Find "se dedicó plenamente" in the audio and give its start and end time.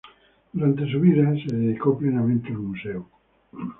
1.45-2.47